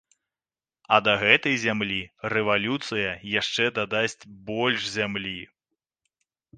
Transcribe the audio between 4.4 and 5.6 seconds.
больш зямлі.